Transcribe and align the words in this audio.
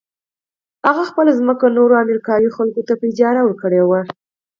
هغه 0.87 1.03
خپله 1.09 1.31
ځمکه 1.39 1.65
نورو 1.77 1.93
امريکايي 2.03 2.47
وګړو 2.51 2.85
ته 2.87 2.93
په 2.99 3.05
اجاره 3.11 3.41
ورکړې 3.43 3.81
وه. 3.89 4.01